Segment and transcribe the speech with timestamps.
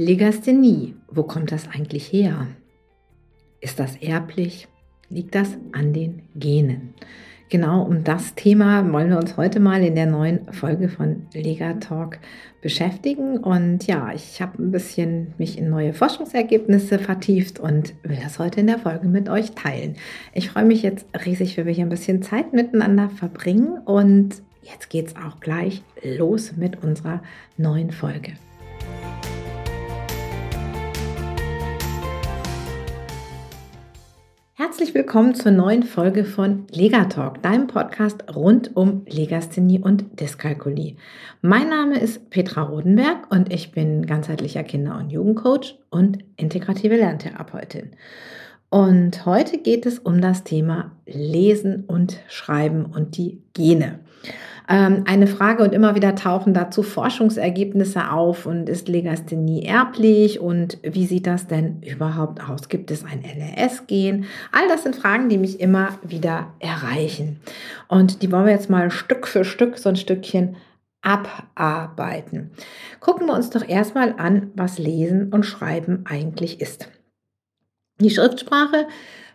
[0.00, 2.46] Legasthenie, wo kommt das eigentlich her?
[3.60, 4.68] Ist das erblich?
[5.08, 6.94] Liegt das an den Genen?
[7.48, 11.72] Genau um das Thema wollen wir uns heute mal in der neuen Folge von Lega
[11.72, 12.20] Talk
[12.62, 13.38] beschäftigen.
[13.38, 18.60] Und ja, ich habe ein bisschen mich in neue Forschungsergebnisse vertieft und will das heute
[18.60, 19.96] in der Folge mit euch teilen.
[20.32, 23.78] Ich freue mich jetzt riesig, wenn wir hier ein bisschen Zeit miteinander verbringen.
[23.84, 27.20] Und jetzt geht es auch gleich los mit unserer
[27.56, 28.34] neuen Folge.
[34.78, 40.94] Herzlich willkommen zur neuen Folge von Legatalk, deinem Podcast rund um Legasthenie und Dyskalkulie.
[41.42, 47.90] Mein Name ist Petra Rodenberg und ich bin ganzheitlicher Kinder- und Jugendcoach und integrative Lerntherapeutin.
[48.70, 53.98] Und heute geht es um das Thema Lesen und Schreiben und die Gene
[54.68, 60.78] ähm, eine Frage und immer wieder tauchen dazu Forschungsergebnisse auf und ist Legasthenie erblich und
[60.82, 62.68] wie sieht das denn überhaupt aus?
[62.68, 64.26] Gibt es ein LRS-Gen?
[64.52, 67.40] All das sind Fragen, die mich immer wieder erreichen.
[67.88, 70.56] Und die wollen wir jetzt mal Stück für Stück so ein Stückchen
[71.00, 72.50] abarbeiten.
[73.00, 76.90] Gucken wir uns doch erstmal an, was Lesen und Schreiben eigentlich ist.
[78.00, 78.86] Die Schriftsprache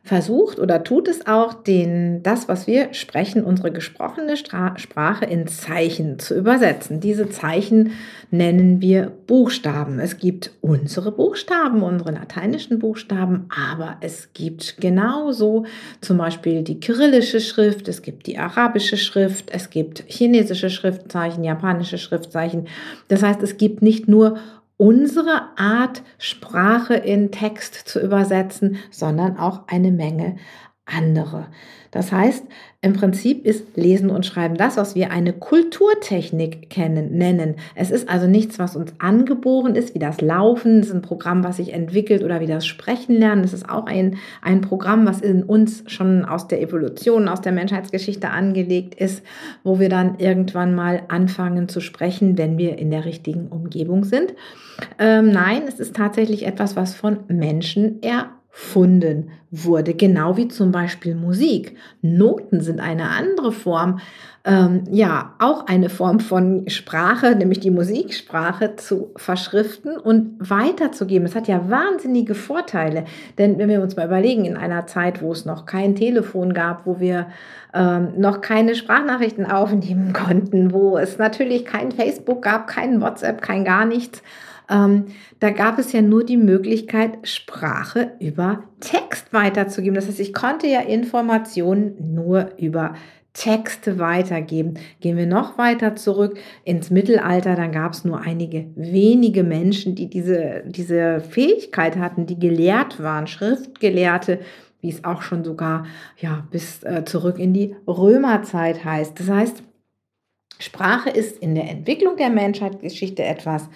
[0.06, 5.48] versucht oder tut es auch, den, das, was wir sprechen, unsere gesprochene Stra Sprache in
[5.48, 7.00] Zeichen zu übersetzen.
[7.00, 7.92] Diese Zeichen
[8.30, 10.00] nennen wir Buchstaben.
[10.00, 15.66] Es gibt unsere Buchstaben, unsere lateinischen Buchstaben, aber es gibt genauso
[16.02, 21.98] zum Beispiel die kyrillische Schrift, es gibt die arabische Schrift, es gibt chinesische Schriftzeichen, japanische
[21.98, 22.68] Schriftzeichen.
[23.08, 24.38] Das heißt, es gibt nicht nur
[24.84, 30.36] unsere Art, Sprache in Text zu übersetzen, sondern auch eine Menge
[30.86, 31.48] andere.
[31.92, 32.44] Das heißt,
[32.82, 37.56] im Prinzip ist Lesen und Schreiben das, was wir eine Kulturtechnik kennen, nennen.
[37.76, 41.44] Es ist also nichts, was uns angeboren ist, wie das Laufen, es ist ein Programm,
[41.44, 43.44] was sich entwickelt oder wie das Sprechen lernen.
[43.44, 47.52] Es ist auch ein, ein Programm, was in uns schon aus der Evolution, aus der
[47.54, 49.24] Menschheitsgeschichte angelegt ist,
[49.64, 54.34] wo wir dann irgendwann mal anfangen zu sprechen, wenn wir in der richtigen Umgebung sind.
[55.00, 60.72] Ähm, nein, es ist tatsächlich etwas, was von Menschen er erfunden wurde, genau wie zum
[60.72, 61.76] Beispiel Musik.
[62.02, 64.00] Noten sind eine andere Form,
[64.46, 71.26] ähm, ja, auch eine Form von Sprache, nämlich die Musiksprache zu verschriften und weiterzugeben.
[71.26, 73.06] Es hat ja wahnsinnige Vorteile,
[73.38, 76.86] denn wenn wir uns mal überlegen, in einer Zeit, wo es noch kein Telefon gab,
[76.86, 77.28] wo wir
[77.74, 83.66] ähm, noch keine Sprachnachrichten aufnehmen konnten, wo es natürlich kein Facebook gab, kein WhatsApp, kein
[83.66, 84.22] gar nichts,
[84.70, 85.06] ähm,
[85.40, 89.96] da gab es ja nur die Möglichkeit, Sprache über Text weiterzugeben.
[89.96, 92.94] Das heißt, ich konnte ja Informationen nur über
[93.34, 94.76] Texte weitergeben.
[95.00, 100.08] Gehen wir noch weiter zurück ins Mittelalter, dann gab es nur einige wenige Menschen, die
[100.08, 104.40] diese, diese Fähigkeit hatten, die gelehrt waren, Schriftgelehrte,
[104.82, 105.86] wie es auch schon sogar
[106.20, 109.20] ja, bis äh, zurück in die Römerzeit heißt.
[109.20, 109.64] Das heißt,
[110.60, 113.68] Sprache ist in der Entwicklung der Menschheitsgeschichte etwas,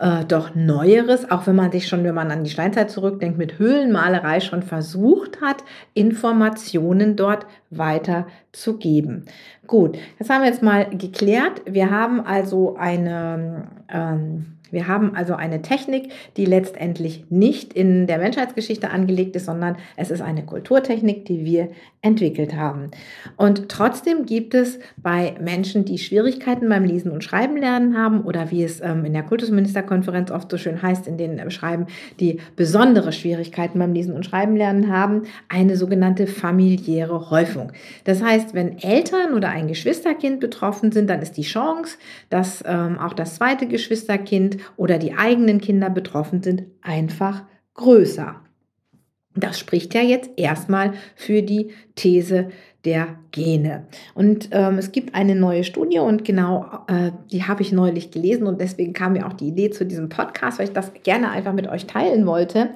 [0.00, 3.58] äh, doch Neueres, auch wenn man sich schon, wenn man an die Steinzeit zurückdenkt, mit
[3.58, 5.62] Höhlenmalerei schon versucht hat,
[5.94, 9.26] Informationen dort weiterzugeben.
[9.66, 11.62] Gut, das haben wir jetzt mal geklärt.
[11.66, 18.18] Wir haben also eine ähm, wir haben also eine Technik, die letztendlich nicht in der
[18.18, 21.68] Menschheitsgeschichte angelegt ist, sondern es ist eine Kulturtechnik, die wir
[22.02, 22.90] entwickelt haben.
[23.36, 28.50] Und trotzdem gibt es bei Menschen, die Schwierigkeiten beim Lesen und Schreiben lernen haben oder
[28.50, 31.86] wie es ähm, in der Kultusministerkonferenz oft so schön heißt, in den Beschreiben,
[32.18, 37.72] die besondere Schwierigkeiten beim Lesen und Schreiben lernen haben, eine sogenannte familiäre Häufung.
[38.04, 41.98] Das heißt, wenn Eltern oder ein Geschwisterkind betroffen sind, dann ist die Chance,
[42.30, 47.44] dass ähm, auch das zweite Geschwisterkind oder die eigenen Kinder betroffen sind, einfach
[47.74, 48.42] größer.
[49.34, 52.50] Das spricht ja jetzt erstmal für die These
[52.84, 53.84] der Gene.
[54.14, 58.46] Und ähm, es gibt eine neue Studie und genau äh, die habe ich neulich gelesen
[58.46, 61.52] und deswegen kam mir auch die Idee zu diesem Podcast, weil ich das gerne einfach
[61.52, 62.70] mit euch teilen wollte.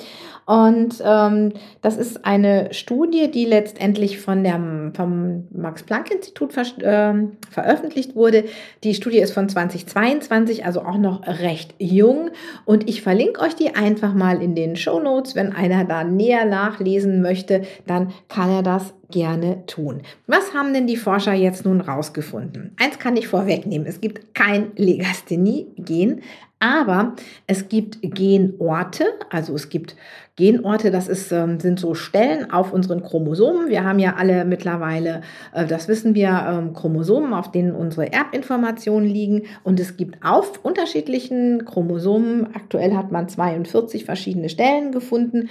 [0.47, 4.61] Und ähm, das ist eine Studie, die letztendlich von der,
[4.95, 7.15] vom Max-Planck-Institut ver äh,
[7.51, 8.45] veröffentlicht wurde.
[8.83, 12.31] Die Studie ist von 2022, also auch noch recht jung.
[12.67, 15.35] Und ich verlinke euch die einfach mal in den Show Notes.
[15.35, 20.03] Wenn einer da näher nachlesen möchte, dann kann er das gerne tun.
[20.27, 22.76] Was haben denn die Forscher jetzt nun rausgefunden?
[22.79, 23.87] Eins kann ich vorwegnehmen.
[23.87, 26.20] Es gibt kein Legasthenie-Gen,
[26.64, 27.14] Aber
[27.46, 29.96] es gibt Genorte, also es gibt
[30.37, 33.69] Genorte, das ist, ähm, sind so Stellen auf unseren Chromosomen.
[33.69, 35.20] Wir haben ja alle mittlerweile,
[35.52, 39.43] äh, das wissen wir, ähm, Chromosomen, auf denen unsere Erbinformationen liegen.
[39.62, 45.50] Und es gibt auf unterschiedlichen Chromosomen, aktuell hat man 42 verschiedene Stellen gefunden,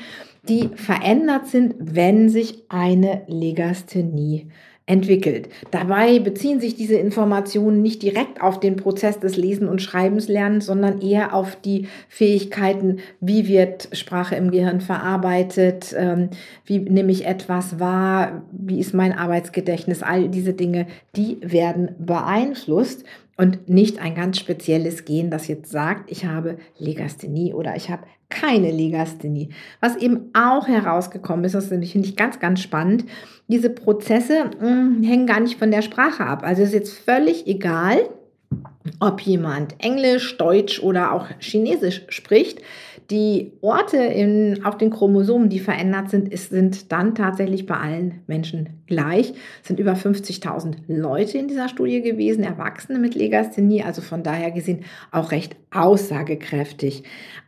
[0.50, 4.50] die verändert sind, wenn sich eine Legasthenie
[4.86, 5.48] entwickelt.
[5.72, 10.66] Dabei beziehen sich diese Informationen nicht direkt auf den Prozess des Lesen und Schreibens lernens,
[10.66, 16.30] sondern eher auf die Fähigkeiten, wie wird Sprache im Gehirn verarbeitet, ähm,
[16.66, 23.06] wie nehme ich etwas wahr, wie ist mein Arbeitsgedächtnis, all diese Dinge, die werden beeinflusst
[23.38, 28.04] und nicht ein ganz spezielles Gen, das jetzt sagt, ich habe Legasthenie oder ich habe
[28.34, 29.50] keine Legasthenie.
[29.80, 33.06] Was eben auch herausgekommen ist, das finde ich ganz, ganz spannend,
[33.48, 36.44] diese Prozesse mh, hm, hängen gar nicht von der Sprache ab.
[36.44, 38.00] Also ist jetzt völlig egal,
[39.00, 42.60] ob jemand Englisch, Deutsch oder auch Chinesisch spricht.
[43.10, 48.22] Die Orte in, auf den Chromosomen, die verändert sind, ist, sind dann tatsächlich bei allen
[48.28, 49.34] Menschen gleich.
[49.62, 54.52] Es sind über 50.000 Leute in dieser Studie gewesen, Erwachsene mit Legasthenie, also von daher
[54.52, 57.04] gesehen auch recht aussagekräftig.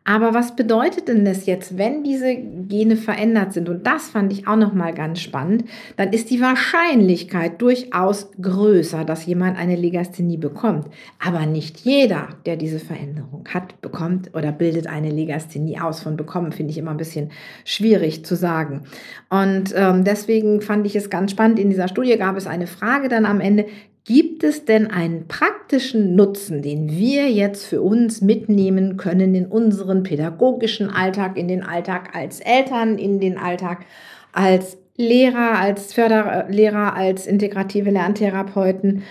[0.08, 3.70] Aber was bedeutet denn das jetzt, wenn diese Gene verändert sind?
[3.70, 5.66] Und das fand ich auch noch mal ganz spannend.
[5.98, 10.90] Dann ist die Wahrscheinlichkeit durchaus größer, dass jemand eine Legasthenie bekommt.
[11.20, 16.02] Aber nicht jeder, der diese Veränderung hat, bekommt oder bildet eine Legasthenie aus.
[16.02, 17.32] Von bekommen finde ich immer ein bisschen
[17.64, 18.84] schwierig zu sagen.
[19.32, 21.58] Und ähm, deswegen fand ich es ganz spannend.
[21.58, 23.66] In dieser Studie gab es eine Frage dann am Ende.
[24.08, 30.04] Gibt es denn einen praktischen Nutzen, den wir jetzt für uns mitnehmen können in unseren
[30.04, 33.84] pädagogischen Alltag, in den Alltag als Eltern, in den Alltag
[34.32, 39.02] als Lehrer, als Förderlehrer, als integrative Lerntherapeuten?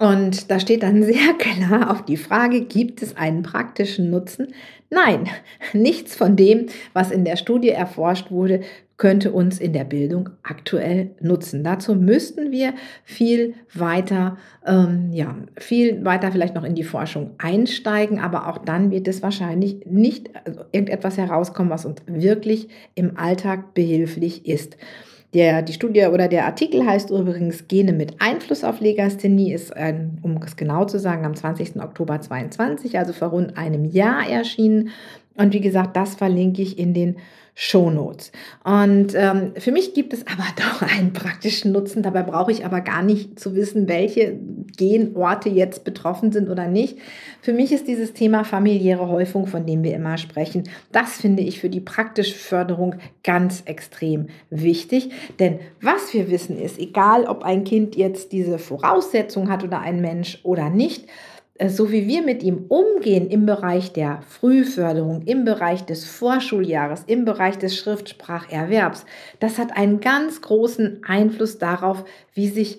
[0.00, 4.48] Und da steht dann sehr klar auf die Frage, gibt es einen praktischen Nutzen?
[4.88, 5.28] Nein,
[5.74, 8.62] nichts von dem, was in der Studie erforscht wurde,
[8.96, 11.64] könnte uns in der Bildung aktuell nutzen.
[11.64, 12.72] Dazu müssten wir
[13.04, 18.90] viel weiter, ähm, ja, viel weiter vielleicht noch in die Forschung einsteigen, aber auch dann
[18.90, 24.76] wird es wahrscheinlich nicht also irgendetwas herauskommen, was uns wirklich im Alltag behilflich ist.
[25.32, 30.18] Der, die Studie oder der Artikel heißt übrigens Gene mit Einfluss auf Legasthenie, ist, ein,
[30.22, 31.80] um es genau zu sagen, am 20.
[31.80, 34.90] Oktober 22, also vor rund einem Jahr erschienen.
[35.36, 37.16] Und wie gesagt, das verlinke ich in den
[37.54, 38.32] Shownotes.
[38.64, 42.02] Und ähm, für mich gibt es aber doch einen praktischen Nutzen.
[42.02, 44.38] Dabei brauche ich aber gar nicht zu wissen, welche
[44.76, 46.98] Genorte jetzt betroffen sind oder nicht.
[47.42, 51.60] Für mich ist dieses Thema familiäre Häufung, von dem wir immer sprechen, das finde ich
[51.60, 55.10] für die praktische Förderung ganz extrem wichtig.
[55.38, 60.00] Denn was wir wissen ist, egal ob ein Kind jetzt diese Voraussetzung hat oder ein
[60.00, 61.06] Mensch oder nicht,
[61.68, 67.24] so wie wir mit ihm umgehen im Bereich der Frühförderung, im Bereich des Vorschuljahres, im
[67.24, 69.04] Bereich des Schriftspracherwerbs,
[69.40, 72.04] das hat einen ganz großen Einfluss darauf,
[72.34, 72.78] wie sich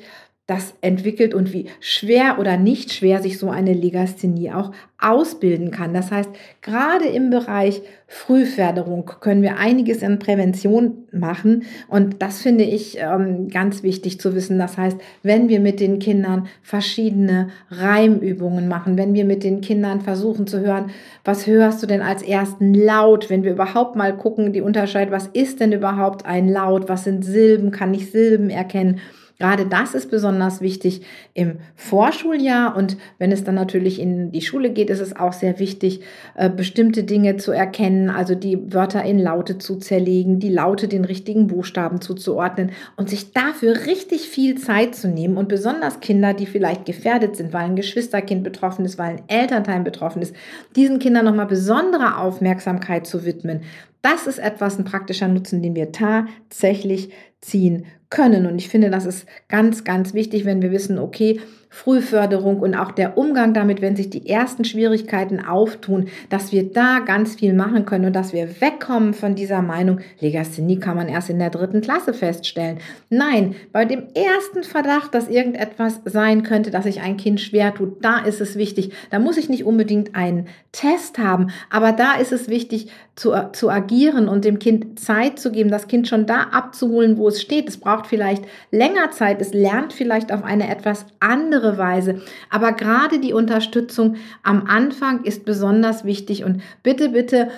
[0.52, 5.94] das entwickelt und wie schwer oder nicht schwer sich so eine Legasthenie auch ausbilden kann.
[5.94, 6.30] Das heißt,
[6.62, 11.64] gerade im Bereich Frühförderung können wir einiges in Prävention machen.
[11.88, 14.60] Und das finde ich ähm, ganz wichtig zu wissen.
[14.60, 20.02] Das heißt, wenn wir mit den Kindern verschiedene Reimübungen machen, wenn wir mit den Kindern
[20.02, 20.92] versuchen zu hören,
[21.24, 25.28] was hörst du denn als ersten Laut, wenn wir überhaupt mal gucken, die Unterscheid, was
[25.28, 29.00] ist denn überhaupt ein Laut, was sind Silben, kann ich Silben erkennen
[29.42, 31.02] Gerade das ist besonders wichtig
[31.34, 35.58] im Vorschuljahr und wenn es dann natürlich in die Schule geht, ist es auch sehr
[35.58, 36.02] wichtig,
[36.36, 41.06] äh, bestimmte Dinge zu erkennen, also die Wörter in Laute zu zerlegen, die Laute den
[41.06, 46.46] richtigen Buchstaben zuzuordnen und sich dafür richtig viel Zeit zu nehmen und besonders Kinder, die
[46.46, 50.36] vielleicht gefährdet sind, weil ein Geschwisterkind betroffen ist, weil ein Elternteil betroffen ist,
[50.76, 53.62] diesen Kindern nochmal besondere Aufmerksamkeit zu widmen.
[54.02, 58.46] Das ist etwas, ein praktischer Nutzen, den wir tatsächlich ziehen können.
[58.46, 61.40] Und ich finde, das ist ganz, ganz wichtig, wenn wir wissen, okay,
[61.74, 67.00] Frühförderung und auch der Umgang damit, wenn sich die ersten Schwierigkeiten auftun, dass wir da
[67.00, 71.30] ganz viel machen können und dass wir wegkommen von dieser Meinung, Legasthenie kann man erst
[71.30, 72.80] in der dritten Klasse feststellen.
[73.10, 78.04] Nein, bei dem ersten Verdacht, dass irgendetwas sein könnte, dass sich ein Kind schwer tut,
[78.04, 78.92] da ist es wichtig.
[79.10, 83.70] Da muss ich nicht unbedingt einen Test haben, aber da ist es wichtig zu, zu
[83.70, 87.70] agieren und dem Kind Zeit zu geben, das Kind schon da abzuholen, wo es steht.
[87.70, 92.22] Es braucht vielleicht länger Zeit, es lernt vielleicht auf eine etwas andere andere Weise.
[92.50, 97.50] Aber gerade die Unterstützung am Anfang ist besonders wichtig und bitte, bitte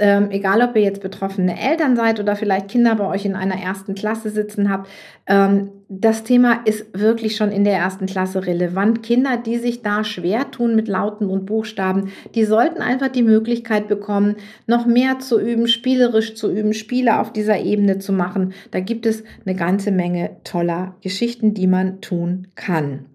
[0.00, 3.56] ähm, egal ob ihr jetzt betroffene Eltern seid oder vielleicht Kinder bei euch in einer
[3.56, 4.88] ersten Klasse sitzen habt,
[5.26, 9.02] ähm, das Thema ist wirklich schon in der ersten Klasse relevant.
[9.02, 13.88] Kinder, die sich da schwer tun mit Lauten und Buchstaben, die sollten einfach die Möglichkeit
[13.88, 18.54] bekommen, noch mehr zu üben, spielerisch zu üben, Spiele auf dieser Ebene zu machen.
[18.70, 23.09] Da gibt es eine ganze Menge toller Geschichten, die man tun kann.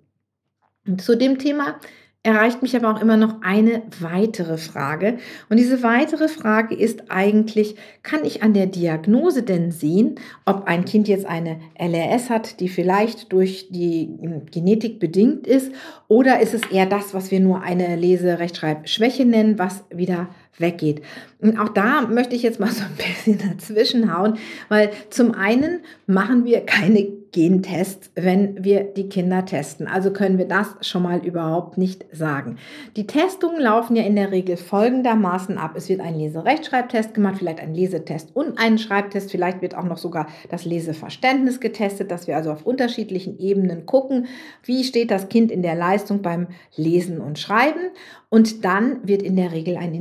[0.87, 1.79] Und zu dem Thema
[2.25, 5.19] erreicht mich aber auch immer noch eine weitere Frage.
[5.47, 10.85] Und diese weitere Frage ist eigentlich, kann ich an der Diagnose denn sehen, ob ein
[10.85, 14.17] Kind jetzt eine LRS hat, die vielleicht durch die
[14.51, 15.71] Genetik bedingt ist,
[16.07, 21.01] oder ist es eher das, was wir nur eine Lese-Rechtschreibschwäche nennen, was wieder weggeht.
[21.41, 24.37] Und auch da möchte ich jetzt mal so ein bisschen dazwischen hauen,
[24.69, 29.87] weil zum einen machen wir keine Gentests, wenn wir die Kinder testen.
[29.87, 32.55] Also können wir das schon mal überhaupt nicht sagen.
[32.95, 35.73] Die Testungen laufen ja in der Regel folgendermaßen ab.
[35.75, 39.31] Es wird ein Leserechtschreibtest gemacht, vielleicht ein Lesetest und ein Schreibtest.
[39.31, 44.27] Vielleicht wird auch noch sogar das Leseverständnis getestet, dass wir also auf unterschiedlichen Ebenen gucken,
[44.63, 46.47] wie steht das Kind in der Leistung beim
[46.77, 47.91] Lesen und Schreiben.
[48.29, 49.93] Und dann wird in der Regel ein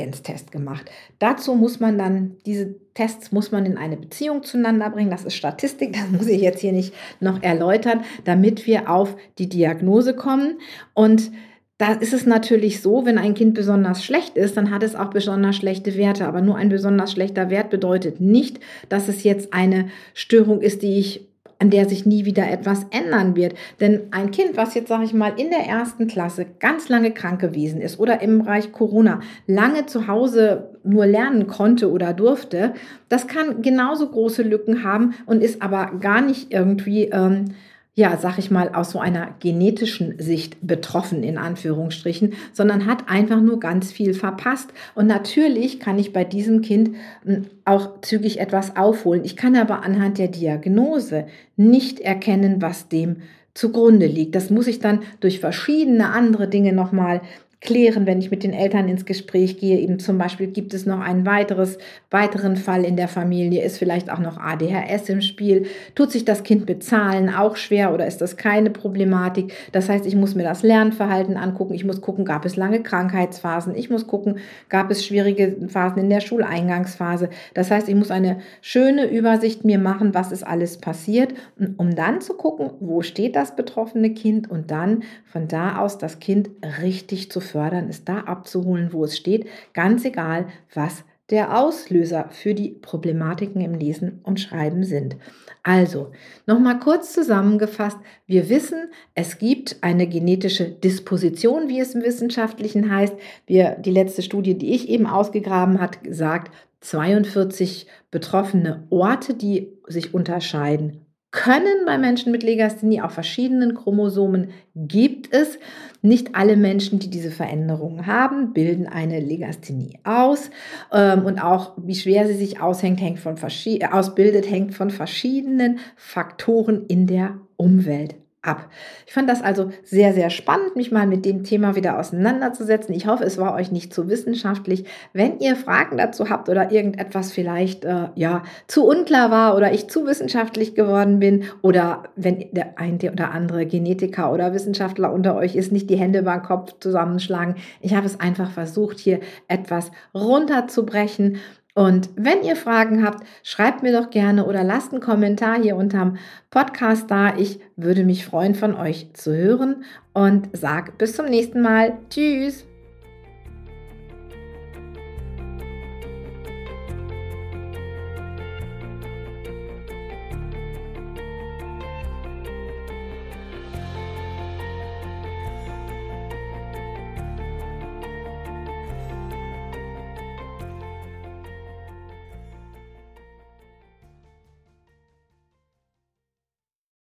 [0.00, 0.90] Intelligenztest gemacht.
[1.18, 5.10] Dazu muss man dann, diese Tests muss man in eine Beziehung zueinander bringen.
[5.10, 9.48] Das ist Statistik, das muss ich jetzt hier nicht noch erläutern, damit wir auf die
[9.48, 10.58] Diagnose kommen.
[10.94, 11.30] Und
[11.78, 15.10] da ist es natürlich so, wenn ein Kind besonders schlecht ist, dann hat es auch
[15.10, 16.26] besonders schlechte Werte.
[16.26, 20.98] Aber nur ein besonders schlechter Wert bedeutet nicht, dass es jetzt eine Störung ist, die
[20.98, 21.29] ich
[21.60, 23.54] an der sich nie wieder etwas ändern wird.
[23.80, 27.40] Denn ein Kind, was jetzt, sage ich mal, in der ersten Klasse ganz lange krank
[27.40, 32.72] gewesen ist oder im Bereich Corona lange zu Hause nur lernen konnte oder durfte,
[33.08, 37.04] das kann genauso große Lücken haben und ist aber gar nicht irgendwie...
[37.04, 37.46] Ähm,
[37.94, 43.40] ja, sag ich mal, aus so einer genetischen Sicht betroffen, in Anführungsstrichen, sondern hat einfach
[43.40, 44.70] nur ganz viel verpasst.
[44.94, 49.24] Und natürlich kann ich bei diesem Kind hm, auch zügig etwas aufholen.
[49.24, 53.16] Ich kann aber anhand der Diagnose nicht erkennen, was dem
[53.54, 54.34] zugrunde liegt.
[54.34, 57.20] Das muss ich dann durch verschiedene andere Dinge nochmal
[57.60, 59.78] klären, wenn ich mit den Eltern ins Gespräch gehe.
[59.78, 61.76] Eben zum Beispiel gibt es noch einen weiteres,
[62.10, 65.66] weiteren Fall in der Familie, ist vielleicht auch noch ADHS im Spiel.
[65.94, 69.52] Tut sich das Kind bezahlen auch schwer oder ist das keine Problematik?
[69.72, 71.74] Das heißt, ich muss mir das Lernverhalten angucken.
[71.74, 73.74] Ich muss gucken, gab es lange Krankheitsphasen?
[73.74, 74.38] Ich muss gucken,
[74.70, 77.28] gab es schwierige Phasen in der Schuleingangsphase?
[77.52, 81.34] Das heißt, ich muss eine schöne Übersicht mir machen, was ist alles passiert,
[81.76, 86.20] um dann zu gucken, wo steht das betroffene Kind und dann von da aus das
[86.20, 86.48] Kind
[86.80, 92.54] richtig zu fördern, es da abzuholen, wo es steht, ganz egal, was der Auslöser für
[92.54, 95.16] die Problematiken im Lesen und Schreiben sind.
[95.62, 96.10] Also,
[96.46, 103.14] nochmal kurz zusammengefasst, wir wissen, es gibt eine genetische Disposition, wie es im Wissenschaftlichen heißt.
[103.46, 110.14] Wir, die letzte Studie, die ich eben ausgegraben hat, gesagt, 42 betroffene Orte, die sich
[110.14, 115.58] unterscheiden können bei Menschen mit Legasthenie auf verschiedenen Chromosomen gibt es.
[116.02, 120.50] Nicht alle Menschen, die diese Veränderungen haben, bilden eine Legasthenie aus.
[120.92, 126.86] Ähm, und auch wie schwer sie sich aushängt, hängt von ausbildet, hängt von verschiedenen Faktoren
[126.86, 128.70] in der Umwelt ab.
[129.06, 132.94] Ich fand das also sehr, sehr spannend, mich mal mit dem Thema wieder auseinanderzusetzen.
[132.94, 134.86] Ich hoffe, es war euch nicht zu wissenschaftlich.
[135.12, 139.88] Wenn ihr Fragen dazu habt oder irgendetwas vielleicht äh, ja zu unklar war oder ich
[139.88, 145.54] zu wissenschaftlich geworden bin oder wenn der ein oder andere Genetiker oder Wissenschaftler unter euch
[145.54, 147.56] ist, nicht die Hände beim Kopf zusammenschlagen.
[147.82, 151.36] Ich habe es einfach versucht, hier etwas runterzubrechen
[151.80, 156.18] und wenn ihr Fragen habt, schreibt mir doch gerne oder lasst einen Kommentar hier unterm
[156.50, 157.38] Podcast da.
[157.38, 161.96] Ich würde mich freuen, von euch zu hören und sag bis zum nächsten Mal.
[162.10, 162.69] Tschüss.